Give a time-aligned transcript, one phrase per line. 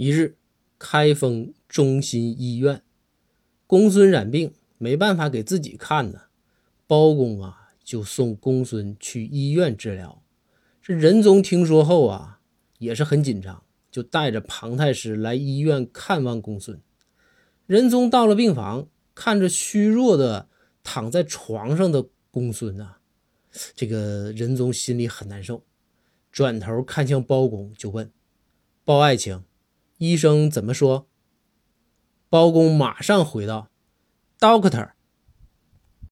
[0.00, 0.38] 一日，
[0.78, 2.82] 开封中心医院，
[3.66, 6.22] 公孙染病，没办法给自己看呢，
[6.86, 10.22] 包公啊就送公孙去医院治疗。
[10.80, 12.40] 这仁宗听说后啊，
[12.78, 16.80] 也是很紧张，就带着庞太师来医院看望公孙。
[17.66, 20.48] 仁宗到了病房，看着虚弱的
[20.82, 23.00] 躺在床上的公孙啊，
[23.74, 25.62] 这个仁宗心里很难受，
[26.32, 28.10] 转头看向包公，就问
[28.82, 29.42] ：“包爱卿。”
[30.00, 31.06] 医生怎么说？
[32.30, 33.68] 包公马上回道
[34.38, 34.92] ：“Doctor，